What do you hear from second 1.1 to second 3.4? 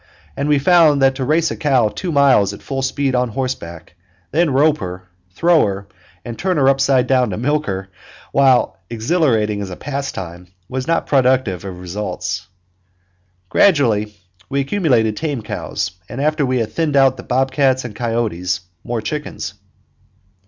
to race a cow two miles at full speed on